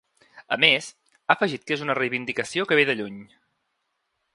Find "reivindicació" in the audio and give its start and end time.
2.03-2.69